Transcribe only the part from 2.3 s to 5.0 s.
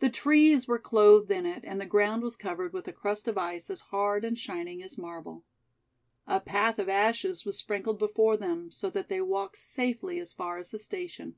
covered with a crust of ice as hard and shining as